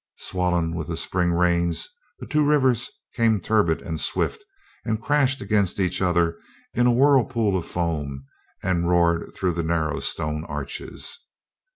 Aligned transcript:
Swollen 0.17 0.73
with 0.75 0.87
the 0.87 0.97
spring 0.97 1.31
rains, 1.31 1.87
the 2.17 2.25
two 2.25 2.43
rivers 2.43 2.89
came 3.13 3.39
turbid 3.39 3.83
and 3.83 3.99
swift 4.01 4.43
and 4.83 4.99
crashed 4.99 5.41
against 5.41 5.79
each 5.79 6.01
other 6.01 6.39
in 6.73 6.87
a 6.87 6.91
whirlpool 6.91 7.55
of 7.55 7.67
foam 7.67 8.25
and 8.63 8.89
roared 8.89 9.31
through 9.35 9.51
the 9.53 9.61
narrow 9.63 9.99
stone 9.99 10.43
arches. 10.45 11.19